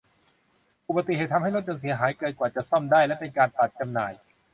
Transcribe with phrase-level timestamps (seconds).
[0.87, 4.13] อุบัติเหตุทำให้รถยนต์เสียหายเกินกว่าจะซ่อมได้และเป็นการตัดจำหน่าย